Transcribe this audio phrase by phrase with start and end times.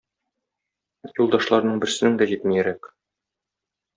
[1.19, 2.91] Юлдашларның берсенең дә җитми йөрәк.